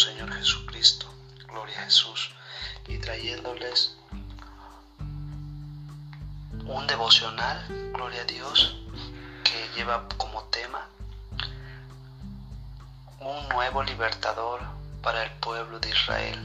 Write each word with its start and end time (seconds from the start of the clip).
Señor 0.00 0.32
Jesucristo. 0.32 1.06
Gloria 1.46 1.78
a 1.80 1.84
Jesús. 1.84 2.30
Y 2.88 2.96
trayéndoles 2.96 3.96
un 6.64 6.86
devocional, 6.86 7.66
gloria 7.92 8.22
a 8.22 8.24
Dios, 8.24 8.76
que 9.44 9.68
lleva 9.76 10.08
como 10.16 10.44
tema 10.44 10.88
un 13.20 13.48
nuevo 13.50 13.82
libertador 13.82 14.60
para 15.02 15.22
el 15.22 15.30
pueblo 15.32 15.78
de 15.78 15.90
Israel. 15.90 16.38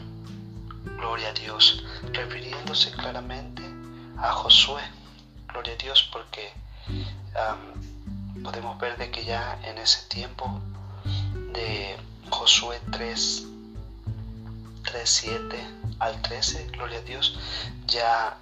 Gloria 0.97 1.29
a 1.29 1.33
Dios, 1.33 1.81
refiriéndose 2.11 2.91
claramente 2.91 3.63
a 4.17 4.33
Josué. 4.33 4.81
Gloria 5.47 5.75
a 5.75 5.77
Dios 5.77 6.09
porque 6.11 6.51
podemos 8.43 8.77
ver 8.79 8.97
de 8.97 9.09
que 9.11 9.23
ya 9.23 9.57
en 9.63 9.77
ese 9.77 10.01
tiempo 10.09 10.59
de 11.53 11.97
Josué 12.29 12.79
3, 12.91 13.43
3, 14.83 15.09
7 15.09 15.67
al 15.99 16.21
13, 16.21 16.67
gloria 16.67 16.99
a 16.99 17.01
Dios, 17.01 17.39
ya 17.87 18.37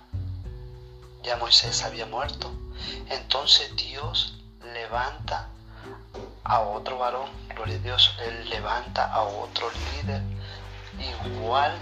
ya 1.24 1.38
Moisés 1.38 1.84
había 1.84 2.06
muerto. 2.06 2.52
Entonces 3.10 3.74
Dios 3.76 4.38
levanta 4.74 5.48
a 6.44 6.60
otro 6.60 6.98
varón, 6.98 7.30
gloria 7.56 7.76
a 7.76 7.80
Dios, 7.80 8.16
él 8.26 8.50
levanta 8.50 9.12
a 9.12 9.24
otro 9.24 9.72
líder 9.72 10.22
igual 11.26 11.74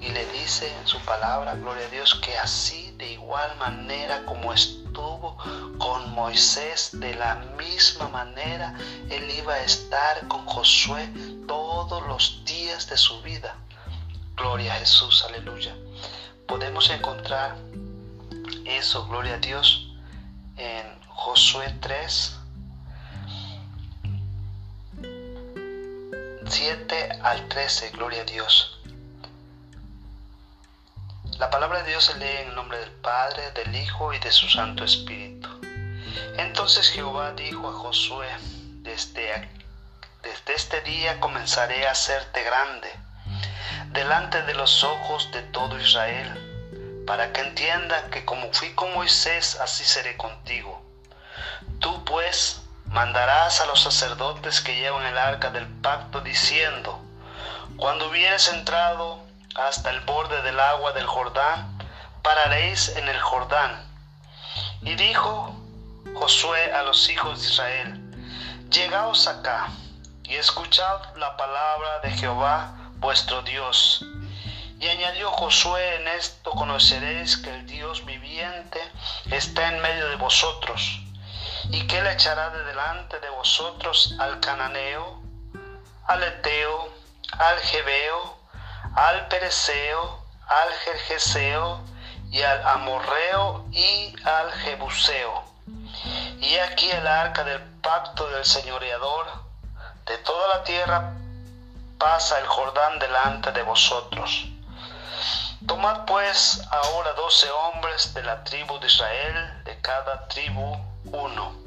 y 0.00 0.08
le 0.08 0.24
dice 0.32 0.72
en 0.80 0.86
su 0.86 0.98
palabra, 1.00 1.54
gloria 1.54 1.86
a 1.86 1.90
Dios, 1.90 2.14
que 2.16 2.36
así 2.38 2.92
de 2.98 3.12
igual 3.12 3.56
manera 3.58 4.24
como 4.24 4.52
estuvo 4.52 5.36
con 5.78 6.12
Moisés, 6.12 6.90
de 6.92 7.14
la 7.14 7.36
misma 7.56 8.08
manera 8.08 8.74
él 9.10 9.30
iba 9.30 9.54
a 9.54 9.62
estar 9.62 10.28
con 10.28 10.44
Josué 10.46 11.08
todos 11.48 12.06
los 12.06 12.44
días 12.44 12.88
de 12.88 12.96
su 12.96 13.20
vida. 13.22 13.56
Gloria 14.36 14.74
a 14.74 14.78
Jesús, 14.78 15.24
aleluya. 15.28 15.74
Podemos 16.46 16.90
encontrar 16.90 17.56
eso, 18.64 19.06
gloria 19.06 19.34
a 19.34 19.38
Dios, 19.38 19.88
en 20.56 20.86
Josué 21.08 21.74
3, 21.80 22.36
7 26.54 27.18
al 27.24 27.48
13, 27.48 27.90
gloria 27.90 28.22
a 28.22 28.24
Dios. 28.24 28.78
La 31.36 31.50
palabra 31.50 31.82
de 31.82 31.88
Dios 31.88 32.04
se 32.04 32.16
lee 32.16 32.46
en 32.46 32.54
nombre 32.54 32.78
del 32.78 32.92
Padre, 32.92 33.50
del 33.50 33.74
Hijo 33.74 34.12
y 34.12 34.20
de 34.20 34.30
su 34.30 34.48
Santo 34.48 34.84
Espíritu. 34.84 35.48
Entonces 36.36 36.90
Jehová 36.90 37.32
dijo 37.32 37.68
a 37.68 37.72
Josué, 37.72 38.28
desde, 38.84 39.50
desde 40.22 40.54
este 40.54 40.80
día 40.82 41.18
comenzaré 41.18 41.88
a 41.88 41.90
hacerte 41.90 42.44
grande, 42.44 42.92
delante 43.90 44.40
de 44.42 44.54
los 44.54 44.84
ojos 44.84 45.32
de 45.32 45.42
todo 45.42 45.76
Israel 45.80 47.02
para 47.04 47.32
que 47.32 47.40
entienda 47.40 48.10
que 48.10 48.24
como 48.24 48.52
fui 48.52 48.72
con 48.74 48.94
Moisés, 48.94 49.58
así 49.60 49.82
seré 49.82 50.16
contigo. 50.16 50.80
Tú 51.80 52.04
pues 52.04 52.63
mandarás 52.94 53.60
a 53.60 53.66
los 53.66 53.82
sacerdotes 53.82 54.60
que 54.60 54.76
llevan 54.76 55.04
el 55.04 55.18
arca 55.18 55.50
del 55.50 55.66
pacto 55.66 56.20
diciendo, 56.20 57.02
cuando 57.76 58.08
hubieres 58.08 58.46
entrado 58.52 59.18
hasta 59.56 59.90
el 59.90 60.00
borde 60.02 60.40
del 60.42 60.60
agua 60.60 60.92
del 60.92 61.04
Jordán, 61.04 61.76
pararéis 62.22 62.90
en 62.90 63.08
el 63.08 63.20
Jordán. 63.20 63.84
Y 64.82 64.94
dijo 64.94 65.52
Josué 66.14 66.72
a 66.72 66.84
los 66.84 67.08
hijos 67.10 67.42
de 67.42 67.48
Israel, 67.48 68.70
llegaos 68.70 69.26
acá 69.26 69.66
y 70.22 70.36
escuchad 70.36 71.16
la 71.16 71.36
palabra 71.36 71.98
de 72.04 72.12
Jehová 72.12 72.76
vuestro 72.98 73.42
Dios 73.42 74.04
y 74.78 74.88
añadió 74.88 75.30
Josué, 75.32 75.96
en 75.96 76.08
esto 76.08 76.50
conoceréis 76.50 77.38
que 77.38 77.48
el 77.48 77.66
Dios 77.66 78.04
viviente 78.04 78.80
está 79.30 79.68
en 79.68 79.80
medio 79.80 80.10
de 80.10 80.16
vosotros, 80.16 81.00
y 81.74 81.88
que 81.88 81.98
él 81.98 82.06
echará 82.06 82.50
de 82.50 82.62
delante 82.62 83.18
de 83.18 83.30
vosotros 83.30 84.14
al 84.20 84.38
cananeo, 84.38 85.20
al 86.06 86.22
eteo, 86.22 86.88
al 87.32 87.58
jebeo, 87.58 88.38
al 88.94 89.26
pereceo, 89.26 90.24
al 90.46 90.72
jerjeseo, 90.84 91.80
y 92.30 92.42
al 92.42 92.64
amorreo 92.66 93.64
y 93.72 94.14
al 94.24 94.52
jebuseo. 94.52 95.44
Y 96.40 96.56
aquí 96.58 96.90
el 96.90 97.06
arca 97.06 97.42
del 97.42 97.60
pacto 97.80 98.28
del 98.28 98.44
señoreador 98.44 99.26
de 100.06 100.18
toda 100.18 100.56
la 100.56 100.62
tierra 100.62 101.12
pasa 101.98 102.38
el 102.38 102.46
Jordán 102.46 103.00
delante 103.00 103.50
de 103.50 103.62
vosotros. 103.62 104.46
Tomad 105.66 106.04
pues 106.04 106.62
ahora 106.70 107.12
doce 107.14 107.50
hombres 107.50 108.14
de 108.14 108.22
la 108.22 108.44
tribu 108.44 108.78
de 108.78 108.86
Israel, 108.86 109.64
de 109.64 109.80
cada 109.80 110.28
tribu 110.28 110.76
uno. 111.06 111.63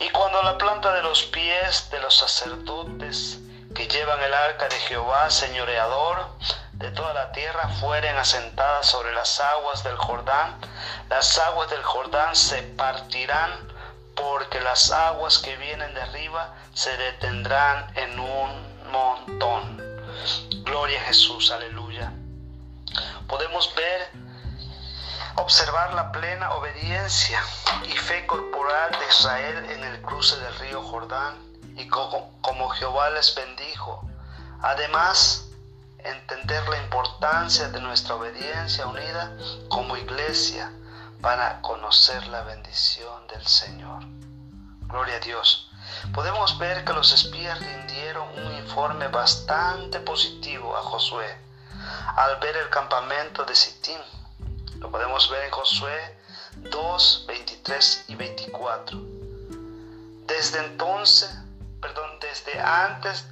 Y 0.00 0.08
cuando 0.10 0.42
la 0.42 0.58
planta 0.58 0.92
de 0.92 1.02
los 1.02 1.24
pies 1.24 1.88
de 1.90 2.00
los 2.00 2.16
sacerdotes 2.16 3.38
que 3.74 3.88
llevan 3.88 4.22
el 4.22 4.34
arca 4.34 4.68
de 4.68 4.76
Jehová, 4.76 5.30
señoreador 5.30 6.26
de 6.72 6.90
toda 6.90 7.14
la 7.14 7.32
tierra, 7.32 7.68
fueren 7.80 8.16
asentadas 8.16 8.86
sobre 8.86 9.12
las 9.12 9.40
aguas 9.40 9.82
del 9.84 9.96
Jordán, 9.96 10.60
las 11.08 11.38
aguas 11.38 11.70
del 11.70 11.82
Jordán 11.82 12.34
se 12.34 12.62
partirán, 12.62 13.72
porque 14.14 14.60
las 14.60 14.90
aguas 14.90 15.38
que 15.38 15.56
vienen 15.56 15.94
de 15.94 16.02
arriba 16.02 16.54
se 16.74 16.96
detendrán 16.96 17.90
en 17.96 18.20
un 18.20 18.90
montón. 18.90 19.80
Gloria 20.64 21.00
a 21.00 21.04
Jesús, 21.04 21.50
aleluya 21.50 22.12
podemos 23.32 23.74
ver, 23.74 24.10
observar 25.36 25.94
la 25.94 26.12
plena 26.12 26.52
obediencia 26.52 27.42
y 27.84 27.92
fe 27.92 28.26
corporal 28.26 28.90
de 28.92 29.06
Israel 29.08 29.70
en 29.70 29.84
el 29.84 30.02
cruce 30.02 30.36
del 30.36 30.54
río 30.58 30.82
Jordán 30.82 31.36
y 31.76 31.86
como, 31.88 32.68
Jehová 32.70 33.10
les 33.10 33.34
bendijo. 33.34 34.06
Además, 34.62 35.46
entender 35.98 36.68
la 36.68 36.78
importancia 36.78 37.68
de 37.68 37.80
nuestra 37.80 38.16
obediencia 38.16 38.86
unida 38.86 39.36
como 39.68 39.96
iglesia 39.96 40.70
para 41.20 41.60
conocer 41.60 42.26
la 42.28 42.42
bendición 42.42 43.26
del 43.28 43.46
Señor. 43.46 44.02
Gloria 44.86 45.16
a 45.16 45.20
Dios. 45.20 45.70
Podemos 46.12 46.58
ver 46.58 46.84
que 46.84 46.92
los 46.92 47.12
espías 47.12 47.58
rindieron 47.58 48.28
un 48.38 48.56
informe 48.56 49.08
bastante 49.08 50.00
positivo 50.00 50.76
a 50.76 50.82
Josué 50.82 51.38
al 52.16 52.38
ver 52.40 52.56
el 52.56 52.68
campamento 52.68 53.44
de 53.44 53.54
Sittim. 53.54 54.00
Lo 54.82 54.90
podemos 54.90 55.30
ver 55.30 55.44
en 55.44 55.50
Josué 55.52 56.18
2, 56.56 57.24
23 57.28 58.04
y 58.08 58.16
24. 58.16 59.00
Desde 60.26 60.58
entonces, 60.58 61.30
perdón, 61.80 62.10
desde 62.20 62.58
antes 62.58 63.24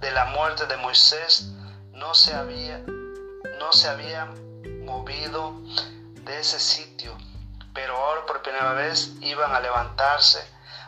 de 0.00 0.10
la 0.10 0.24
muerte 0.26 0.64
de 0.66 0.78
Moisés, 0.78 1.48
no 1.92 2.14
se 2.14 2.32
había, 2.32 2.78
no 3.58 3.72
se 3.72 3.88
había 3.88 4.24
movido 4.84 5.52
de 6.24 6.40
ese 6.40 6.58
sitio, 6.58 7.14
pero 7.74 7.94
ahora 7.94 8.24
por 8.24 8.40
primera 8.40 8.72
vez 8.72 9.12
iban 9.20 9.54
a 9.54 9.60
levantarse 9.60 10.42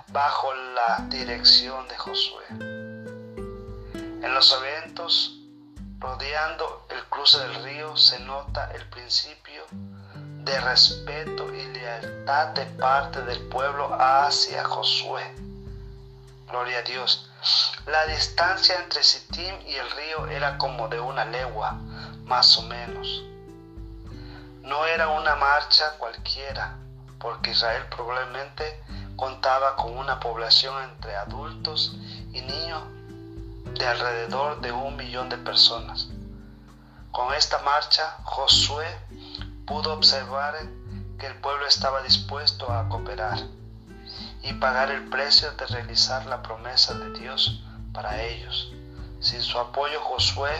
bajo 0.09 0.55
la 0.55 1.05
dirección 1.11 1.87
de 1.87 1.97
Josué. 1.99 2.45
En 2.51 4.35
los 4.35 4.53
eventos 4.53 5.38
rodeando 5.99 6.87
el 6.91 7.05
cruce 7.07 7.39
del 7.41 7.65
río 7.65 7.97
se 7.97 8.21
nota 8.21 8.71
el 8.73 8.87
principio 8.87 9.65
de 9.73 10.61
respeto 10.61 11.53
y 11.53 11.67
lealtad 11.73 12.49
de 12.49 12.67
parte 12.67 13.21
del 13.23 13.41
pueblo 13.49 13.93
hacia 13.99 14.65
Josué. 14.65 15.35
Gloria 16.49 16.79
a 16.79 16.83
Dios. 16.83 17.29
La 17.87 18.07
distancia 18.07 18.79
entre 18.81 19.03
Sittim 19.03 19.55
y 19.67 19.75
el 19.75 19.91
río 19.91 20.27
era 20.29 20.57
como 20.57 20.89
de 20.89 21.01
una 21.01 21.25
legua, 21.25 21.73
más 22.25 22.57
o 22.59 22.63
menos. 22.63 23.23
No 24.63 24.87
era 24.87 25.09
una 25.09 25.35
marcha 25.35 25.97
cualquiera, 25.99 26.77
porque 27.19 27.51
Israel 27.51 27.85
probablemente 27.91 28.83
contaba 29.17 29.75
con 29.77 29.97
una 29.99 30.21
población 30.21 30.91
entre 30.91 31.17
adultos 31.17 31.97
y 32.33 32.41
niños 32.41 32.83
de 33.79 33.87
alrededor 33.87 34.61
de 34.61 34.73
un 34.73 34.97
millón 34.97 35.29
de 35.29 35.39
personas. 35.39 36.09
Con 37.13 37.33
esta 37.35 37.61
marcha, 37.61 38.19
Josué 38.25 38.87
pudo 39.67 39.93
observar 39.93 40.57
que 41.19 41.27
el 41.27 41.35
pueblo 41.37 41.67
estaba 41.67 42.03
dispuesto 42.03 42.71
a 42.71 42.89
cooperar 42.89 43.39
y 44.43 44.53
pagar 44.55 44.91
el 44.91 45.09
precio 45.09 45.53
de 45.53 45.67
realizar 45.67 46.27
la 46.27 46.43
promesa 46.43 46.95
de 46.95 47.19
Dios 47.19 47.63
para 47.93 48.23
ellos. 48.23 48.73
Sin 49.21 49.43
su 49.43 49.59
apoyo 49.59 50.01
Josué 50.01 50.51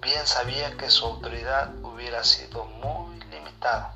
bien 0.00 0.26
sabía 0.26 0.76
que 0.76 0.90
su 0.90 1.06
autoridad 1.06 1.70
hubiera 1.82 2.22
sido 2.22 2.64
muy 2.64 3.20
limitada. 3.30 3.94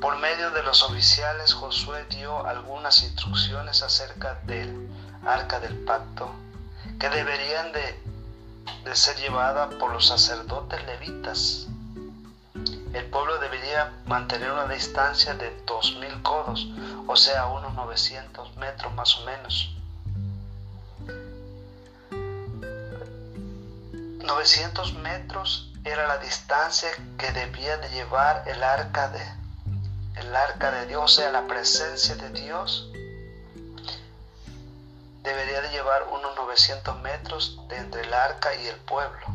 Por 0.00 0.16
medio 0.18 0.50
de 0.50 0.62
los 0.62 0.82
oficiales 0.82 1.54
Josué 1.54 2.06
dio 2.10 2.46
algunas 2.46 3.02
instrucciones 3.02 3.82
acerca 3.82 4.34
del 4.44 4.90
arca 5.24 5.60
del 5.60 5.76
pacto 5.84 6.30
que 6.98 7.08
deberían 7.10 7.72
de, 7.72 8.00
de 8.84 8.96
ser 8.96 9.16
llevada 9.16 9.68
por 9.78 9.92
los 9.92 10.06
sacerdotes 10.06 10.84
levitas 10.86 11.66
el 12.96 13.04
pueblo 13.10 13.38
debería 13.38 13.92
mantener 14.06 14.50
una 14.50 14.66
distancia 14.68 15.34
de 15.34 15.54
2.000 15.66 16.22
codos, 16.22 16.66
o 17.06 17.14
sea, 17.14 17.46
unos 17.46 17.74
900 17.74 18.56
metros 18.56 18.94
más 18.94 19.18
o 19.18 19.24
menos. 19.26 19.76
900 24.24 24.94
metros 24.94 25.72
era 25.84 26.06
la 26.06 26.16
distancia 26.18 26.88
que 27.18 27.30
debía 27.32 27.76
de 27.76 27.90
llevar 27.90 28.44
el 28.46 28.62
arca 28.62 29.08
de 29.08 29.22
el 30.18 30.34
arca 30.34 30.70
de 30.70 30.86
Dios, 30.86 31.04
o 31.04 31.08
sea, 31.08 31.30
la 31.30 31.46
presencia 31.46 32.16
de 32.16 32.30
Dios 32.30 32.90
debería 35.26 35.60
de 35.60 35.70
llevar 35.70 36.06
unos 36.12 36.36
900 36.36 37.00
metros 37.00 37.58
de 37.66 37.76
entre 37.76 38.02
el 38.02 38.14
arca 38.14 38.54
y 38.54 38.68
el 38.68 38.76
pueblo. 38.76 39.26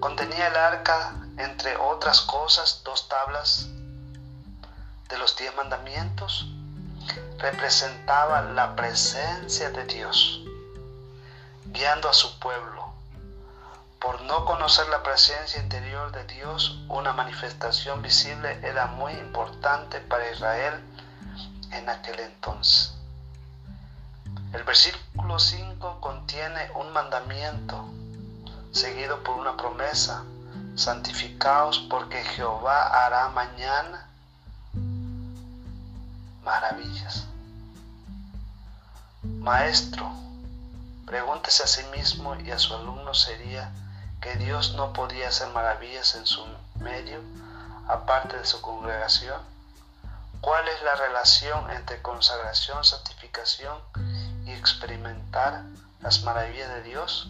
Contenía 0.00 0.48
el 0.48 0.56
arca, 0.56 1.12
entre 1.38 1.76
otras 1.76 2.22
cosas, 2.22 2.82
dos 2.84 3.08
tablas 3.08 3.68
de 5.08 5.16
los 5.16 5.36
diez 5.36 5.54
mandamientos. 5.54 6.46
Representaba 7.38 8.42
la 8.42 8.74
presencia 8.74 9.70
de 9.70 9.84
Dios, 9.84 10.42
guiando 11.66 12.08
a 12.08 12.14
su 12.14 12.36
pueblo. 12.40 12.92
Por 14.00 14.22
no 14.22 14.44
conocer 14.44 14.88
la 14.88 15.04
presencia 15.04 15.62
interior 15.62 16.10
de 16.10 16.24
Dios, 16.24 16.80
una 16.88 17.12
manifestación 17.12 18.02
visible 18.02 18.58
era 18.64 18.86
muy 18.86 19.12
importante 19.12 20.00
para 20.00 20.30
Israel 20.32 20.82
en 21.72 21.88
aquel 21.88 22.20
entonces. 22.20 22.94
El 24.52 24.62
versículo 24.62 25.38
5 25.38 26.00
contiene 26.00 26.70
un 26.76 26.92
mandamiento 26.92 27.88
seguido 28.72 29.22
por 29.22 29.36
una 29.36 29.56
promesa, 29.56 30.24
santificaos 30.76 31.78
porque 31.90 32.22
Jehová 32.22 33.04
hará 33.04 33.28
mañana 33.30 34.08
maravillas. 36.44 37.26
Maestro, 39.22 40.10
pregúntese 41.06 41.62
a 41.62 41.66
sí 41.66 41.82
mismo 41.96 42.34
y 42.36 42.50
a 42.50 42.58
su 42.58 42.74
alumno 42.74 43.14
sería 43.14 43.72
que 44.20 44.36
Dios 44.36 44.74
no 44.74 44.92
podía 44.92 45.28
hacer 45.28 45.48
maravillas 45.48 46.14
en 46.14 46.26
su 46.26 46.44
medio, 46.76 47.20
aparte 47.88 48.38
de 48.38 48.44
su 48.44 48.60
congregación. 48.60 49.53
¿Cuál 50.44 50.68
es 50.68 50.82
la 50.82 50.94
relación 50.94 51.70
entre 51.70 52.02
consagración, 52.02 52.84
santificación 52.84 53.78
y 54.44 54.52
experimentar 54.52 55.62
las 56.00 56.22
maravillas 56.22 56.68
de 56.68 56.82
Dios? 56.82 57.28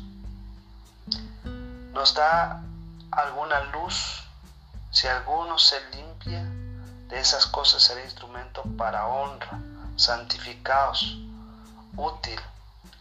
nos 1.94 2.12
da 2.12 2.60
alguna 3.12 3.60
luz. 3.72 4.24
Si 4.90 5.06
alguno 5.06 5.58
se 5.58 5.80
limpia 5.90 6.42
de 7.08 7.20
esas 7.20 7.46
cosas 7.46 7.82
será 7.84 8.02
instrumento 8.04 8.62
para 8.76 9.06
honra, 9.06 9.60
santificados, 9.96 11.16
útil 11.96 12.40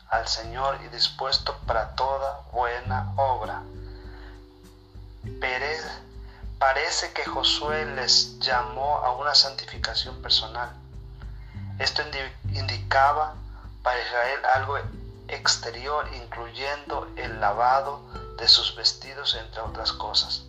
al 0.10 0.28
Señor 0.28 0.80
y 0.86 0.90
dispuesto 0.90 1.58
para 1.66 1.96
toda 1.96 2.42
buena 2.52 3.12
obra. 3.16 3.64
Parece 6.66 7.12
que 7.12 7.26
Josué 7.26 7.86
les 7.86 8.40
llamó 8.40 9.00
a 9.00 9.12
una 9.18 9.36
santificación 9.36 10.22
personal. 10.22 10.72
Esto 11.78 12.04
indicaba 12.54 13.36
para 13.84 14.02
Israel 14.02 14.40
algo 14.56 14.78
exterior, 15.28 16.08
incluyendo 16.16 17.12
el 17.18 17.42
lavado 17.42 18.00
de 18.38 18.48
sus 18.48 18.78
vestidos, 18.78 19.36
entre 19.36 19.60
otras 19.60 19.92
cosas. 19.92 20.44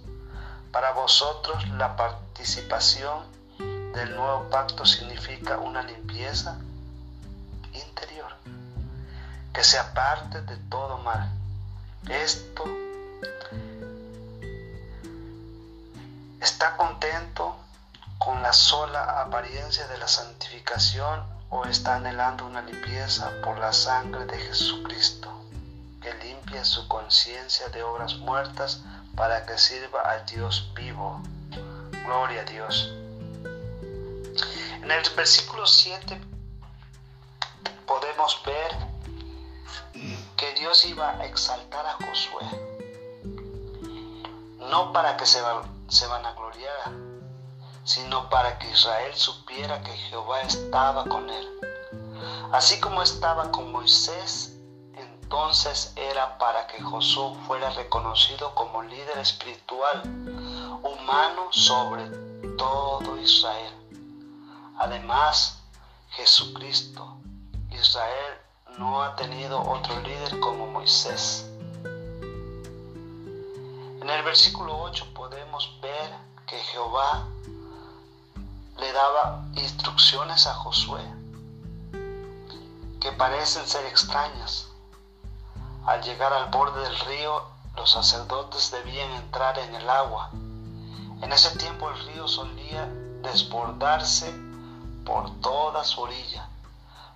Para 0.70 0.92
vosotros 0.92 1.68
la 1.70 1.96
participación 1.96 3.24
del 3.92 4.14
nuevo 4.14 4.48
pacto 4.50 4.86
significa 4.86 5.58
una 5.58 5.82
limpieza 5.82 6.56
interior, 7.72 8.30
que 9.52 9.64
se 9.64 9.80
aparte 9.80 10.42
de 10.42 10.56
todo 10.70 10.96
mal. 10.98 11.28
Esto 12.08 12.66
está 16.40 16.76
contento 16.76 17.56
con 18.18 18.42
la 18.42 18.52
sola 18.52 19.20
apariencia 19.20 19.86
de 19.88 19.98
la 19.98 20.08
santificación 20.08 21.24
o 21.50 21.64
está 21.64 21.96
anhelando 21.96 22.46
una 22.46 22.62
limpieza 22.62 23.30
por 23.42 23.58
la 23.58 23.72
sangre 23.72 24.24
de 24.26 24.38
Jesucristo 24.38 25.30
que 26.00 26.12
limpia 26.14 26.64
su 26.64 26.86
conciencia 26.86 27.68
de 27.68 27.82
obras 27.82 28.16
muertas 28.16 28.80
para 29.16 29.46
que 29.46 29.56
sirva 29.56 30.02
al 30.02 30.26
Dios 30.26 30.70
vivo. 30.74 31.20
Gloria 32.04 32.42
a 32.42 32.44
Dios. 32.44 32.92
En 34.82 34.90
el 34.90 35.02
versículo 35.16 35.66
7 35.66 36.20
podemos 37.86 38.42
ver 38.44 38.70
que 40.36 40.52
Dios 40.54 40.84
iba 40.84 41.10
a 41.10 41.24
exaltar 41.24 41.86
a 41.86 41.92
Josué, 41.92 42.44
no 44.58 44.92
para 44.92 45.16
que 45.16 45.24
se, 45.24 45.40
se 45.94 46.06
vanagloriara, 46.06 46.92
sino 47.84 48.28
para 48.28 48.58
que 48.58 48.70
Israel 48.70 49.14
supiera 49.14 49.82
que 49.82 49.92
Jehová 49.92 50.40
estaba 50.42 51.04
con 51.04 51.30
él. 51.30 51.48
Así 52.52 52.80
como 52.80 53.02
estaba 53.02 53.50
con 53.50 53.70
Moisés 53.70 54.54
entonces 55.24 55.92
era 55.96 56.38
para 56.38 56.66
que 56.66 56.80
Josué 56.80 57.34
fuera 57.46 57.70
reconocido 57.70 58.54
como 58.54 58.82
líder 58.82 59.18
espiritual, 59.18 60.02
humano 60.82 61.48
sobre 61.50 62.06
todo 62.56 63.16
Israel. 63.18 63.72
Además, 64.78 65.60
Jesucristo, 66.10 67.16
Israel 67.70 68.34
no 68.78 69.02
ha 69.02 69.16
tenido 69.16 69.60
otro 69.60 69.98
líder 70.02 70.38
como 70.40 70.66
Moisés. 70.66 71.50
En 74.04 74.10
el 74.10 74.22
versículo 74.22 74.82
8 74.82 75.14
podemos 75.14 75.78
ver 75.80 76.14
que 76.46 76.58
Jehová 76.58 77.26
le 78.76 78.92
daba 78.92 79.42
instrucciones 79.54 80.46
a 80.46 80.52
Josué 80.52 81.00
que 83.00 83.12
parecen 83.12 83.66
ser 83.66 83.86
extrañas. 83.86 84.68
Al 85.86 86.02
llegar 86.02 86.34
al 86.34 86.50
borde 86.50 86.82
del 86.82 86.98
río, 86.98 87.44
los 87.76 87.92
sacerdotes 87.92 88.70
debían 88.72 89.10
entrar 89.12 89.58
en 89.58 89.74
el 89.74 89.88
agua. 89.88 90.28
En 91.22 91.32
ese 91.32 91.56
tiempo 91.56 91.88
el 91.88 91.98
río 92.04 92.28
solía 92.28 92.84
desbordarse 93.22 94.30
por 95.06 95.30
toda 95.40 95.82
su 95.82 96.02
orilla. 96.02 96.46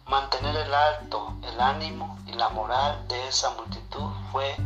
Mantener 0.06 0.56
el 0.56 0.72
alto, 0.72 1.34
el 1.42 1.60
ánimo 1.60 2.18
y 2.26 2.32
la 2.32 2.48
moral 2.48 3.06
de 3.08 3.28
esa 3.28 3.50
multitud 3.50 4.10
fue 4.32 4.56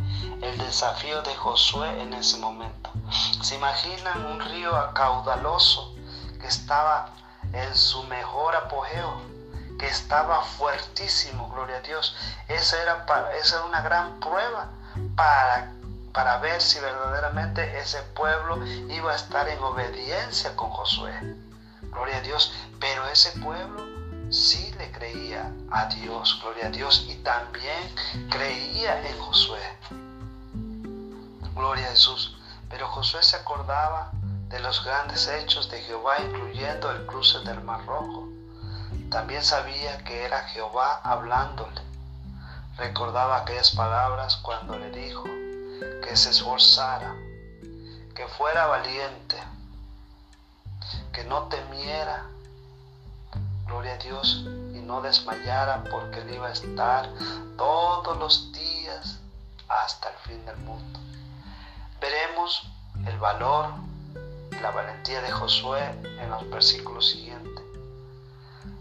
el 0.41 0.57
desafío 0.57 1.21
de 1.21 1.35
Josué 1.35 2.01
en 2.01 2.13
ese 2.13 2.37
momento. 2.37 2.91
¿Se 3.41 3.55
imaginan 3.55 4.25
un 4.25 4.39
río 4.39 4.71
caudaloso 4.93 5.95
que 6.39 6.47
estaba 6.47 7.09
en 7.53 7.75
su 7.75 8.03
mejor 8.03 8.55
apogeo? 8.55 9.33
que 9.77 9.87
estaba 9.87 10.41
fuertísimo, 10.43 11.49
gloria 11.49 11.77
a 11.77 11.81
Dios. 11.81 12.15
Esa 12.47 12.81
era, 12.81 13.05
para, 13.05 13.35
esa 13.35 13.57
era 13.57 13.65
una 13.65 13.81
gran 13.81 14.19
prueba 14.19 14.69
para, 15.15 15.71
para 16.13 16.37
ver 16.37 16.61
si 16.61 16.79
verdaderamente 16.79 17.79
ese 17.79 18.01
pueblo 18.15 18.65
iba 18.65 19.11
a 19.11 19.15
estar 19.15 19.47
en 19.49 19.61
obediencia 19.63 20.55
con 20.55 20.69
Josué. 20.69 21.13
Gloria 21.81 22.17
a 22.17 22.21
Dios. 22.21 22.53
Pero 22.79 23.05
ese 23.07 23.31
pueblo 23.39 23.83
sí 24.29 24.73
le 24.77 24.91
creía 24.91 25.51
a 25.71 25.85
Dios, 25.85 26.39
gloria 26.41 26.67
a 26.67 26.69
Dios, 26.69 27.05
y 27.09 27.15
también 27.15 27.93
creía 28.29 29.07
en 29.07 29.19
Josué. 29.19 29.59
Gloria 31.63 31.85
a 31.85 31.91
Jesús. 31.91 32.35
Pero 32.69 32.89
Josué 32.89 33.23
se 33.23 33.37
acordaba 33.37 34.11
de 34.49 34.59
los 34.59 34.83
grandes 34.83 35.29
hechos 35.29 35.71
de 35.71 35.79
Jehová, 35.79 36.19
incluyendo 36.19 36.91
el 36.91 37.05
cruce 37.05 37.39
del 37.39 37.61
Mar 37.61 37.85
Rojo. 37.85 38.27
También 39.09 39.41
sabía 39.41 40.03
que 40.03 40.25
era 40.25 40.43
Jehová 40.49 40.99
hablándole. 41.05 41.81
Recordaba 42.75 43.37
aquellas 43.37 43.71
palabras 43.71 44.35
cuando 44.43 44.77
le 44.77 44.91
dijo 44.91 45.23
que 45.23 46.17
se 46.17 46.31
esforzara, 46.31 47.15
que 48.13 48.27
fuera 48.37 48.65
valiente, 48.65 49.37
que 51.13 51.23
no 51.23 51.43
temiera, 51.43 52.25
gloria 53.67 53.93
a 53.93 53.99
Dios, 53.99 54.43
y 54.73 54.81
no 54.81 55.01
desmayara 55.01 55.81
porque 55.85 56.19
él 56.19 56.33
iba 56.33 56.49
a 56.49 56.51
estar 56.51 57.09
todos 57.55 58.17
los 58.17 58.51
días 58.51 59.21
hasta 59.69 60.09
el 60.09 60.17
fin 60.27 60.45
del 60.45 60.57
mundo. 60.57 60.99
Veremos 62.03 62.67
el 63.05 63.17
valor 63.17 63.69
la 64.61 64.71
valentía 64.71 65.21
de 65.21 65.31
Josué 65.31 65.81
en 66.19 66.29
los 66.29 66.49
versículos 66.49 67.07
siguientes. 67.07 67.63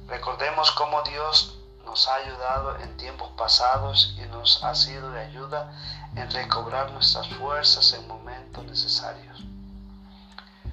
Recordemos 0.08 0.72
cómo 0.72 1.02
Dios 1.02 1.56
nos 1.84 2.08
ha 2.08 2.16
ayudado 2.16 2.76
en 2.80 2.96
tiempos 2.96 3.30
pasados 3.38 4.16
y 4.18 4.22
nos 4.22 4.64
ha 4.64 4.74
sido 4.74 5.12
de 5.12 5.20
ayuda 5.20 5.72
en 6.16 6.28
recobrar 6.32 6.90
nuestras 6.90 7.28
fuerzas 7.28 7.92
en 7.92 8.08
momentos 8.08 8.64
necesarios. 8.64 9.44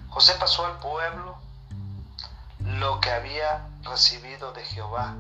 José 0.10 0.34
pasó 0.40 0.66
al 0.66 0.80
pueblo 0.80 1.38
lo 2.62 3.00
que 3.00 3.12
había 3.12 3.68
recibido 3.84 4.54
de 4.54 4.66
Jehová. 4.66 5.14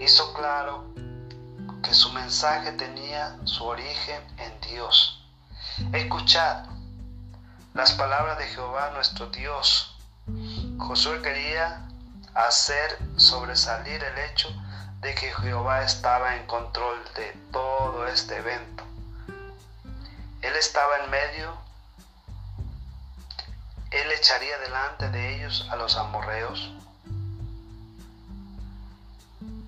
Hizo 0.00 0.32
claro 0.32 0.86
que 1.82 1.92
su 1.92 2.10
mensaje 2.14 2.72
tenía 2.72 3.36
su 3.44 3.66
origen 3.66 4.22
en 4.38 4.58
Dios. 4.62 5.17
Escuchad 6.18 6.64
las 7.74 7.92
palabras 7.92 8.38
de 8.38 8.46
Jehová 8.48 8.90
nuestro 8.90 9.28
Dios. 9.28 9.96
Josué 10.76 11.22
quería 11.22 11.86
hacer 12.34 12.98
sobresalir 13.16 14.02
el 14.02 14.18
hecho 14.18 14.48
de 15.00 15.14
que 15.14 15.32
Jehová 15.32 15.84
estaba 15.84 16.34
en 16.34 16.44
control 16.48 16.98
de 17.14 17.30
todo 17.52 18.08
este 18.08 18.36
evento. 18.36 18.82
Él 20.42 20.56
estaba 20.56 21.04
en 21.04 21.10
medio, 21.10 21.56
él 23.92 24.10
echaría 24.10 24.58
delante 24.58 25.10
de 25.10 25.36
ellos 25.36 25.68
a 25.70 25.76
los 25.76 25.96
amorreos, 25.96 26.72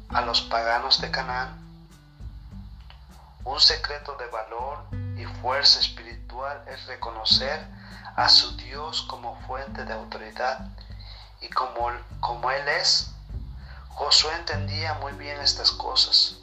a 0.09 0.21
los 0.23 0.41
paganos 0.41 1.01
de 1.01 1.13
Canaán. 1.13 1.61
Un 3.45 3.61
secreto 3.61 4.17
de 4.17 4.27
valor 4.27 5.10
y 5.21 5.25
fuerza 5.43 5.81
espiritual 5.81 6.63
es 6.67 6.87
reconocer 6.87 7.67
a 8.17 8.29
su 8.29 8.57
Dios 8.57 9.03
como 9.03 9.39
fuente 9.47 9.85
de 9.85 9.93
autoridad 9.93 10.69
y 11.43 11.49
como, 11.49 11.91
como 12.21 12.51
Él 12.51 12.67
es. 12.69 13.11
Josué 13.91 14.35
entendía 14.37 14.95
muy 14.95 15.13
bien 15.13 15.39
estas 15.41 15.73
cosas. 15.73 16.39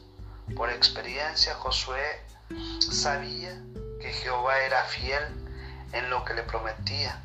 Por 0.55 0.69
experiencia 0.69 1.55
Josué 1.55 2.21
sabía 2.79 3.59
que 3.99 4.13
Jehová 4.13 4.59
era 4.59 4.83
fiel 4.83 5.23
en 5.91 6.09
lo 6.11 6.23
que 6.23 6.35
le 6.35 6.43
prometía 6.43 7.19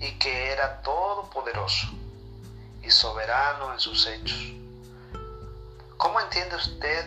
y 0.00 0.18
que 0.18 0.52
era 0.52 0.82
todopoderoso 0.82 1.88
y 2.82 2.90
soberano 2.90 3.72
en 3.72 3.80
sus 3.80 4.06
hechos. 4.06 4.52
¿Cómo 5.96 6.20
entiende 6.20 6.56
usted 6.56 7.06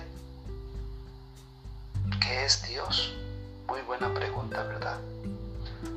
que 2.19 2.45
es 2.45 2.63
Dios? 2.63 3.13
Muy 3.67 3.81
buena 3.81 4.13
pregunta, 4.13 4.63
¿verdad? 4.63 4.99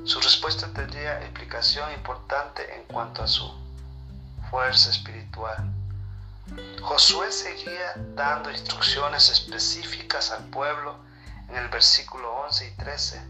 Su 0.05 0.21
respuesta 0.21 0.69
tendría 0.73 1.21
explicación 1.21 1.93
importante 1.93 2.75
en 2.75 2.83
cuanto 2.85 3.23
a 3.23 3.27
su 3.27 3.53
fuerza 4.51 4.91
espiritual. 4.91 5.71
Josué 6.81 7.31
seguía 7.31 7.93
dando 8.15 8.51
instrucciones 8.51 9.29
específicas 9.29 10.31
al 10.31 10.45
pueblo 10.45 10.97
en 11.51 11.57
el 11.57 11.69
versículo 11.69 12.33
11 12.47 12.69
y 12.69 12.71
13. 12.83 13.23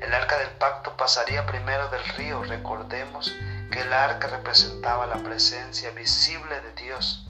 El 0.00 0.12
arca 0.12 0.38
del 0.38 0.50
pacto 0.50 0.96
pasaría 0.96 1.46
primero 1.46 1.88
del 1.88 2.04
río. 2.16 2.42
Recordemos 2.42 3.32
que 3.70 3.80
el 3.80 3.92
arca 3.92 4.26
representaba 4.26 5.06
la 5.06 5.22
presencia 5.22 5.90
visible 5.90 6.60
de 6.60 6.72
Dios. 6.82 7.28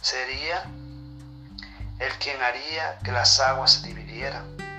Sería 0.00 0.62
el 1.98 2.12
quien 2.20 2.40
haría 2.40 2.98
que 3.00 3.10
las 3.10 3.40
aguas 3.40 3.72
se 3.72 3.88
dividieran. 3.88 4.69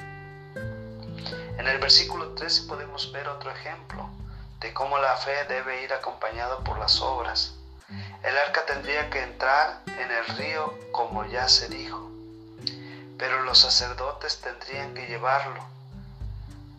En 1.62 1.68
el 1.68 1.78
versículo 1.78 2.30
13 2.30 2.64
podemos 2.64 3.12
ver 3.12 3.28
otro 3.28 3.52
ejemplo 3.52 4.10
de 4.60 4.74
cómo 4.74 4.98
la 4.98 5.16
fe 5.16 5.46
debe 5.48 5.84
ir 5.84 5.94
acompañada 5.94 6.58
por 6.64 6.80
las 6.80 7.00
obras. 7.02 7.54
El 8.24 8.36
arca 8.36 8.66
tendría 8.66 9.12
que 9.12 9.22
entrar 9.22 9.82
en 9.86 10.10
el 10.10 10.26
río 10.38 10.74
como 10.92 11.24
ya 11.26 11.48
se 11.48 11.70
dijo 11.70 12.10
pero 13.22 13.44
los 13.44 13.60
sacerdotes 13.60 14.42
tendrían 14.42 14.96
que 14.96 15.06
llevarlo. 15.06 15.64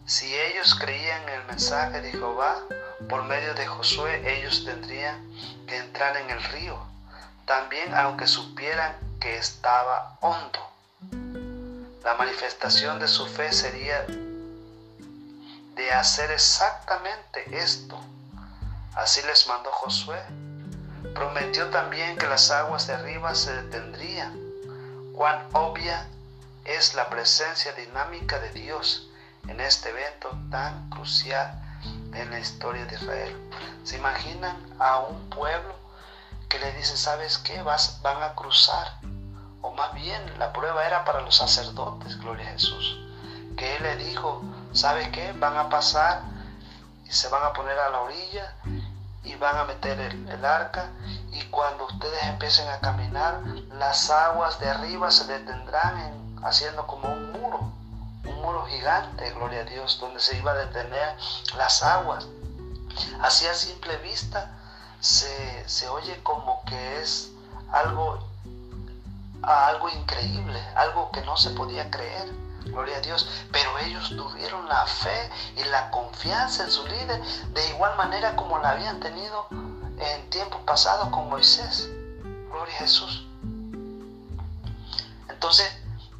Si 0.07 0.35
ellos 0.35 0.75
creían 0.75 1.23
en 1.29 1.29
el 1.29 1.45
mensaje 1.45 2.01
de 2.01 2.11
Jehová, 2.11 2.57
por 3.09 3.23
medio 3.23 3.55
de 3.55 3.65
Josué 3.65 4.21
ellos 4.27 4.65
tendrían 4.65 5.25
que 5.69 5.77
entrar 5.77 6.17
en 6.17 6.31
el 6.31 6.43
río, 6.43 6.77
también 7.47 7.95
aunque 7.95 8.27
supieran 8.27 8.97
que 9.21 9.37
estaba 9.37 10.17
hondo. 10.21 10.59
La 12.03 12.15
manifestación 12.15 12.99
de 12.99 13.07
su 13.07 13.25
fe 13.29 13.53
sería 13.53 14.05
de 15.75 15.93
hacer 15.93 16.31
exactamente 16.31 17.45
esto. 17.59 17.99
Así 18.95 19.23
les 19.23 19.47
mandó 19.47 19.71
Josué. 19.71 20.21
Prometió 21.14 21.69
también 21.71 22.17
que 22.17 22.26
las 22.26 22.50
aguas 22.50 22.87
de 22.87 22.95
arriba 22.95 23.35
se 23.35 23.52
detendrían. 23.55 24.38
Cuán 25.14 25.47
obvia 25.52 26.07
es 26.64 26.95
la 26.95 27.09
presencia 27.09 27.73
dinámica 27.73 28.38
de 28.38 28.50
Dios 28.50 29.09
en 29.49 29.61
este 29.61 29.91
evento 29.91 30.31
tan 30.50 30.88
crucial 30.91 31.61
en 32.14 32.31
la 32.31 32.38
historia 32.38 32.85
de 32.87 32.95
Israel. 32.95 33.50
¿Se 33.85 33.97
imaginan 33.97 34.57
a 34.79 35.00
un 35.00 35.29
pueblo 35.31 35.75
que 36.49 36.59
le 36.59 36.73
dice, 36.75 36.97
¿sabes 36.97 37.38
qué? 37.38 37.62
Vas, 37.62 38.00
van 38.02 38.23
a 38.23 38.35
cruzar. 38.35 38.99
O 39.62 39.73
más 39.73 39.95
bien, 39.95 40.38
la 40.38 40.52
prueba 40.52 40.87
era 40.87 41.05
para 41.05 41.23
los 41.23 41.37
sacerdotes, 41.37 42.19
gloria 42.19 42.49
a 42.49 42.52
Jesús. 42.52 42.99
Que 43.57 43.76
Él 43.76 43.83
le 43.83 43.97
dijo, 43.97 44.43
¿sabe 44.73 45.11
qué? 45.11 45.33
Van 45.33 45.57
a 45.57 45.69
pasar 45.69 46.23
y 47.05 47.12
se 47.12 47.29
van 47.29 47.45
a 47.45 47.52
poner 47.52 47.79
a 47.79 47.91
la 47.91 48.00
orilla 48.00 48.55
y 49.25 49.35
van 49.37 49.57
a 49.57 49.64
meter 49.64 50.00
el, 50.00 50.45
arca 50.45 50.91
y 51.31 51.43
cuando 51.45 51.87
ustedes 51.87 52.23
empiecen 52.25 52.69
a 52.69 52.81
caminar 52.81 53.41
las 53.79 54.11
aguas 54.11 54.59
de 54.59 54.69
arriba 54.69 55.11
se 55.11 55.26
detendrán 55.26 55.99
en 56.00 56.45
haciendo 56.45 56.87
como 56.87 57.12
un 57.12 57.33
muro, 57.33 57.73
un 58.25 58.43
muro 58.43 58.67
gigante, 58.67 59.31
gloria 59.33 59.61
a 59.61 59.64
Dios, 59.64 59.99
donde 60.00 60.21
se 60.21 60.37
iba 60.37 60.52
a 60.52 60.57
detener 60.57 61.17
las 61.57 61.83
aguas. 61.83 62.26
Así 63.21 63.47
a 63.47 63.55
simple 63.55 63.97
vista 63.99 64.50
se, 65.00 65.69
se 65.69 65.88
oye 65.88 66.21
como 66.23 66.64
que 66.64 67.00
es 67.00 67.31
algo, 67.71 68.19
algo 69.43 69.88
increíble, 69.91 70.61
algo 70.75 71.11
que 71.12 71.23
no 71.23 71.37
se 71.37 71.50
podía 71.50 71.91
creer. 71.91 72.33
Gloria 72.64 72.97
a 72.97 73.00
Dios. 73.00 73.28
Pero 73.52 73.78
ellos 73.78 74.11
tuvieron 74.11 74.69
la 74.69 74.87
fe 74.87 75.31
y 75.57 75.64
la 75.64 75.90
confianza 75.90 76.64
en 76.64 76.71
su 76.71 76.87
líder 76.87 77.23
de 77.52 77.69
igual 77.69 77.97
manera 77.97 78.37
como 78.37 78.59
la 78.59 78.71
habían 78.71 79.00
tenido 79.00 79.47
en 79.50 80.31
tiempos 80.31 80.61
pasados 80.62 81.09
con 81.09 81.28
Moisés. 81.28 81.88
Gloria 82.50 82.75
a 82.75 82.78
Jesús. 82.78 83.26
Entonces, 85.28 85.66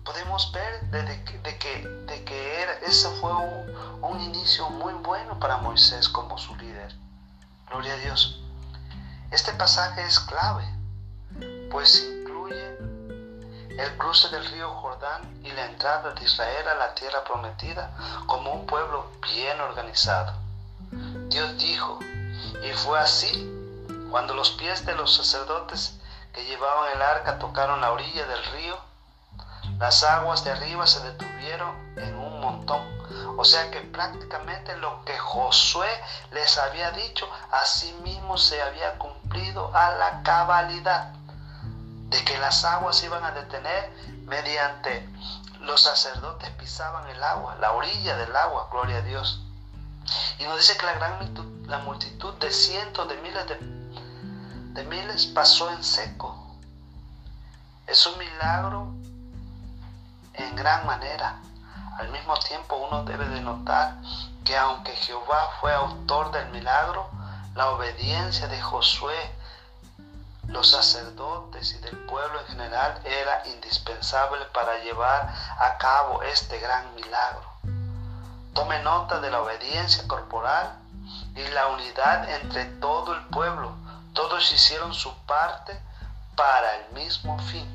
podemos 0.04 0.50
ver 0.52 0.80
de, 0.90 1.25
que, 1.25 1.38
de 1.38 2.25
que, 2.25 2.62
era, 2.62 2.72
ese 2.87 3.08
fue 3.20 3.32
un, 3.32 3.76
un 4.02 4.20
inicio 4.20 4.68
muy 4.70 4.94
bueno 4.94 5.38
para 5.38 5.58
Moisés 5.58 6.08
como 6.08 6.38
su 6.38 6.54
líder. 6.56 6.94
Gloria 7.70 7.94
a 7.94 7.96
Dios. 7.96 8.40
Este 9.30 9.52
pasaje 9.52 10.04
es 10.04 10.20
clave, 10.20 10.64
pues 11.70 12.06
el 13.79 13.97
cruce 13.97 14.29
del 14.29 14.45
río 14.47 14.71
Jordán 14.71 15.41
y 15.45 15.50
la 15.52 15.67
entrada 15.67 16.12
de 16.12 16.25
Israel 16.25 16.69
a 16.69 16.75
la 16.75 16.95
tierra 16.95 17.25
prometida 17.25 17.91
como 18.26 18.52
un 18.52 18.67
pueblo 18.67 19.11
bien 19.23 19.61
organizado. 19.61 20.33
Dios 21.29 21.57
dijo, 21.59 21.99
y 22.62 22.73
fue 22.73 22.99
así, 22.99 23.49
cuando 24.11 24.35
los 24.35 24.50
pies 24.52 24.85
de 24.85 24.95
los 24.95 25.14
sacerdotes 25.14 25.99
que 26.33 26.45
llevaban 26.45 26.93
el 26.93 27.02
arca 27.02 27.38
tocaron 27.38 27.81
la 27.81 27.93
orilla 27.93 28.26
del 28.26 28.45
río, 28.52 28.79
las 29.79 30.02
aguas 30.05 30.45
de 30.45 30.50
arriba 30.50 30.87
se 30.87 31.00
detuvieron 31.00 31.75
en 31.97 32.14
un 32.17 32.41
montón. 32.41 32.83
O 33.38 33.45
sea 33.45 33.71
que 33.71 33.81
prácticamente 33.81 34.76
lo 34.76 35.05
que 35.05 35.17
Josué 35.19 35.88
les 36.31 36.59
había 36.59 36.91
dicho, 36.93 37.26
así 37.50 37.93
mismo 38.05 38.37
se 38.37 38.61
había 38.61 38.99
cumplido 38.99 39.75
a 39.75 39.91
la 39.93 40.23
cabalidad 40.23 41.14
de 42.12 42.25
que 42.25 42.38
las 42.38 42.64
aguas 42.64 43.02
iban 43.02 43.25
a 43.25 43.33
detener 43.33 43.90
mediante 44.26 45.09
los 45.61 45.81
sacerdotes 45.81 46.50
pisaban 46.50 47.09
el 47.09 47.23
agua, 47.23 47.57
la 47.61 47.73
orilla 47.73 48.16
del 48.16 48.35
agua, 48.35 48.69
gloria 48.71 48.99
a 48.99 49.02
Dios. 49.02 49.40
Y 50.38 50.45
nos 50.45 50.59
dice 50.59 50.76
que 50.76 50.87
la 50.87 50.95
gran 50.95 51.19
multitud, 51.19 51.66
la 51.69 51.78
multitud 51.78 52.35
de 52.35 52.50
cientos 52.50 53.09
de 53.09 53.16
miles 53.19 53.47
de, 53.47 53.57
de 54.81 54.85
miles 54.85 55.26
pasó 55.26 55.71
en 55.71 55.83
seco. 55.83 56.37
Es 57.87 58.07
un 58.07 58.19
milagro 58.19 58.92
en 60.35 60.57
gran 60.57 60.87
manera. 60.87 61.40
Al 61.99 62.09
mismo 62.11 62.35
tiempo 62.38 62.76
uno 62.76 63.04
debe 63.04 63.28
de 63.28 63.40
notar 63.40 63.97
que 64.45 64.57
aunque 64.57 64.92
Jehová 64.92 65.50
fue 65.61 65.73
autor 65.73 66.33
del 66.33 66.49
milagro, 66.50 67.09
La 67.54 67.71
obediencia 67.71 68.49
de 68.49 68.61
Josué, 68.62 69.31
los 70.52 70.71
sacerdotes 70.71 71.73
y 71.73 71.78
del 71.78 71.97
pueblo 72.06 72.40
en 72.40 72.47
general 72.47 73.00
era 73.04 73.42
indispensable 73.47 74.44
para 74.52 74.78
llevar 74.78 75.32
a 75.59 75.78
cabo 75.78 76.23
este 76.23 76.59
gran 76.59 76.94
milagro. 76.94 77.50
Tome 78.52 78.78
nota 78.80 79.18
de 79.21 79.30
la 79.30 79.40
obediencia 79.40 80.06
corporal 80.06 80.78
y 81.35 81.42
la 81.49 81.68
unidad 81.68 82.28
entre 82.28 82.66
todo 82.66 83.14
el 83.14 83.25
pueblo. 83.28 83.75
Todos 84.12 84.52
hicieron 84.52 84.92
su 84.92 85.14
parte 85.25 85.80
para 86.37 86.76
el 86.76 86.92
mismo 86.92 87.38
fin. 87.38 87.66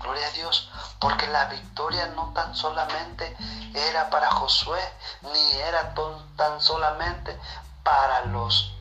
Gloria 0.00 0.26
a 0.26 0.30
Dios, 0.30 0.70
porque 0.98 1.26
la 1.26 1.44
victoria 1.44 2.06
no 2.16 2.32
tan 2.32 2.56
solamente 2.56 3.36
era 3.74 4.08
para 4.08 4.30
Josué, 4.30 4.80
ni 5.20 5.52
era 5.60 5.94
tan 6.36 6.60
solamente 6.60 7.38
para 7.84 8.24
los 8.26 8.72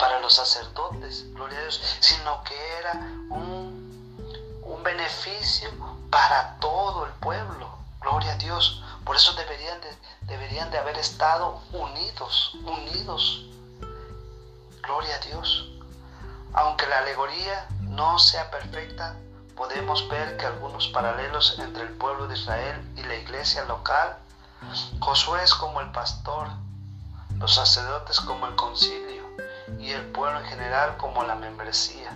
para 0.00 0.18
los 0.20 0.34
sacerdotes, 0.34 1.30
gloria 1.34 1.58
a 1.58 1.62
Dios, 1.62 1.80
sino 2.00 2.42
que 2.44 2.78
era 2.78 2.92
un, 3.28 4.58
un 4.62 4.82
beneficio 4.82 5.70
para 6.10 6.56
todo 6.58 7.04
el 7.04 7.12
pueblo, 7.12 7.68
gloria 8.00 8.32
a 8.32 8.36
Dios. 8.36 8.82
Por 9.04 9.16
eso 9.16 9.34
deberían 9.34 9.78
de, 9.82 9.94
deberían 10.22 10.70
de 10.70 10.78
haber 10.78 10.96
estado 10.96 11.60
unidos, 11.72 12.56
unidos. 12.64 13.44
Gloria 14.82 15.16
a 15.16 15.18
Dios. 15.18 15.68
Aunque 16.54 16.86
la 16.86 16.98
alegoría 16.98 17.68
no 17.82 18.18
sea 18.18 18.50
perfecta, 18.50 19.16
podemos 19.54 20.08
ver 20.08 20.38
que 20.38 20.46
algunos 20.46 20.88
paralelos 20.88 21.58
entre 21.58 21.82
el 21.82 21.90
pueblo 21.90 22.26
de 22.26 22.36
Israel 22.36 22.92
y 22.96 23.02
la 23.02 23.16
iglesia 23.16 23.64
local. 23.64 24.16
Josué 24.98 25.42
es 25.42 25.54
como 25.54 25.80
el 25.80 25.92
pastor, 25.92 26.48
los 27.38 27.54
sacerdotes 27.54 28.20
como 28.20 28.46
el 28.46 28.56
concilio 28.56 29.19
y 29.78 29.90
el 29.92 30.06
pueblo 30.06 30.40
en 30.40 30.46
general 30.46 30.96
como 30.96 31.22
la 31.24 31.34
membresía. 31.34 32.10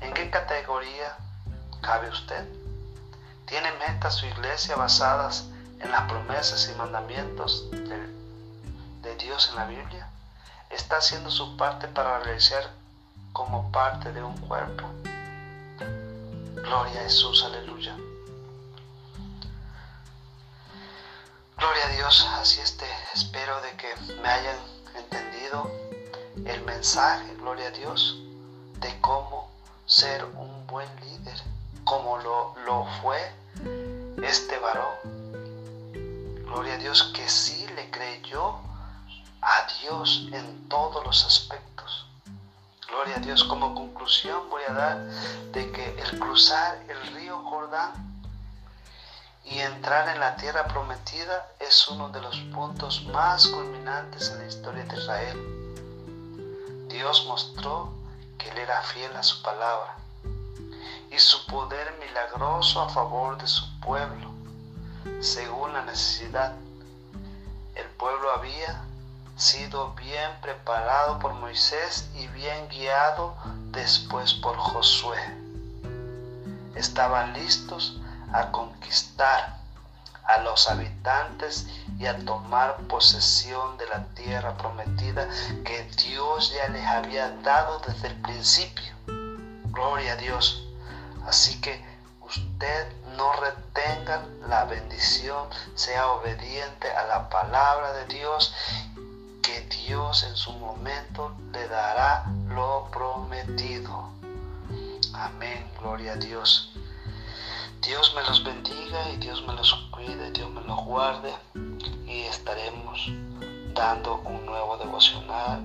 ¿En 0.00 0.12
qué 0.12 0.30
categoría 0.30 1.16
cabe 1.80 2.08
usted? 2.10 2.46
¿Tiene 3.46 3.70
meta 3.78 4.10
su 4.10 4.26
iglesia 4.26 4.76
basadas 4.76 5.48
en 5.80 5.90
las 5.90 6.02
promesas 6.02 6.68
y 6.68 6.76
mandamientos 6.76 7.70
de, 7.70 8.06
de 9.02 9.16
Dios 9.16 9.48
en 9.50 9.56
la 9.56 9.66
Biblia? 9.66 10.08
¿Está 10.70 10.96
haciendo 10.96 11.30
su 11.30 11.56
parte 11.56 11.88
para 11.88 12.18
realizar 12.20 12.70
como 13.32 13.70
parte 13.70 14.12
de 14.12 14.22
un 14.22 14.36
cuerpo? 14.38 14.84
Gloria 16.56 17.00
a 17.00 17.04
Jesús, 17.04 17.44
aleluya. 17.44 17.94
Gloria 21.56 21.86
a 21.86 21.88
Dios, 21.90 22.28
así 22.40 22.60
este, 22.60 22.86
espero 23.14 23.60
de 23.60 23.72
que 23.76 23.94
me 24.20 24.28
hayan 24.28 24.56
entendido 24.94 25.85
el 26.46 26.62
mensaje, 26.62 27.34
gloria 27.36 27.68
a 27.68 27.70
Dios, 27.70 28.18
de 28.80 29.00
cómo 29.00 29.50
ser 29.86 30.24
un 30.24 30.66
buen 30.66 30.88
líder, 31.00 31.40
como 31.84 32.18
lo, 32.18 32.54
lo 32.64 32.86
fue 33.00 33.18
este 34.22 34.58
varón. 34.58 34.94
Gloria 36.44 36.74
a 36.74 36.78
Dios 36.78 37.12
que 37.14 37.28
sí 37.28 37.66
le 37.74 37.90
creyó 37.90 38.56
a 39.42 39.66
Dios 39.80 40.28
en 40.32 40.68
todos 40.68 41.04
los 41.04 41.24
aspectos. 41.24 42.06
Gloria 42.88 43.16
a 43.16 43.20
Dios. 43.20 43.44
Como 43.44 43.74
conclusión 43.74 44.48
voy 44.48 44.62
a 44.68 44.72
dar 44.72 44.98
de 45.52 45.70
que 45.70 46.00
el 46.00 46.18
cruzar 46.18 46.78
el 46.88 47.14
río 47.14 47.38
Jordán 47.44 47.92
y 49.44 49.58
entrar 49.58 50.08
en 50.08 50.18
la 50.18 50.36
tierra 50.36 50.66
prometida 50.66 51.46
es 51.60 51.86
uno 51.88 52.08
de 52.08 52.20
los 52.20 52.36
puntos 52.54 53.04
más 53.06 53.46
culminantes 53.48 54.30
en 54.30 54.38
la 54.38 54.46
historia 54.46 54.84
de 54.84 54.96
Israel. 54.96 55.55
Dios 56.96 57.26
mostró 57.26 57.92
que 58.38 58.48
Él 58.48 58.56
era 58.56 58.80
fiel 58.80 59.14
a 59.16 59.22
su 59.22 59.42
palabra 59.42 59.98
y 61.10 61.18
su 61.18 61.44
poder 61.44 61.94
milagroso 62.00 62.80
a 62.80 62.88
favor 62.88 63.36
de 63.36 63.46
su 63.46 63.80
pueblo, 63.80 64.30
según 65.20 65.74
la 65.74 65.82
necesidad. 65.82 66.54
El 67.74 67.86
pueblo 67.98 68.30
había 68.30 68.82
sido 69.36 69.92
bien 69.92 70.40
preparado 70.40 71.18
por 71.18 71.34
Moisés 71.34 72.08
y 72.14 72.28
bien 72.28 72.66
guiado 72.70 73.36
después 73.72 74.32
por 74.32 74.56
Josué. 74.56 75.20
Estaban 76.76 77.34
listos 77.34 78.00
a 78.32 78.50
conquistar 78.50 79.55
a 80.26 80.38
los 80.38 80.68
habitantes 80.68 81.66
y 81.98 82.06
a 82.06 82.18
tomar 82.24 82.76
posesión 82.88 83.78
de 83.78 83.86
la 83.88 84.04
tierra 84.14 84.56
prometida 84.56 85.28
que 85.64 85.82
Dios 86.04 86.52
ya 86.54 86.68
les 86.68 86.84
había 86.86 87.30
dado 87.42 87.80
desde 87.86 88.08
el 88.08 88.20
principio. 88.22 88.92
Gloria 89.66 90.14
a 90.14 90.16
Dios. 90.16 90.66
Así 91.26 91.60
que 91.60 91.84
usted 92.20 92.86
no 93.16 93.32
retenga 93.34 94.24
la 94.48 94.64
bendición, 94.64 95.48
sea 95.74 96.08
obediente 96.12 96.90
a 96.90 97.04
la 97.06 97.28
palabra 97.28 97.92
de 97.92 98.06
Dios 98.06 98.54
que 99.42 99.60
Dios 99.86 100.24
en 100.24 100.36
su 100.36 100.52
momento 100.52 101.34
le 101.52 101.68
dará 101.68 102.24
lo 102.48 102.88
prometido. 102.90 104.10
Amén, 105.14 105.70
gloria 105.80 106.12
a 106.12 106.16
Dios. 106.16 106.72
Dios 107.82 108.12
me 108.14 108.22
los 108.22 108.42
bendiga 108.44 109.10
y 109.12 109.16
Dios 109.18 109.44
me 109.46 109.52
los 109.54 109.72
cuide, 109.90 110.30
Dios 110.32 110.50
me 110.50 110.60
los 110.62 110.84
guarde 110.84 111.32
y 112.06 112.20
estaremos 112.22 113.10
dando 113.74 114.20
un 114.24 114.44
nuevo 114.46 114.76
devocional 114.78 115.60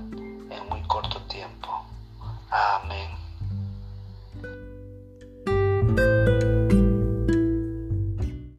en 0.49 0.69
muy 0.69 0.81
corto 0.87 1.19
tiempo. 1.23 1.85
Amén. 2.49 3.09